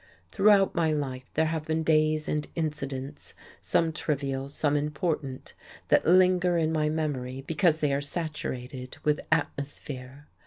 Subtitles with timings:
[0.31, 5.53] Throughout my life there have been days and incidents, some trivial, some important,
[5.89, 10.25] that linger in my memory because they are saturated with "atmosphere."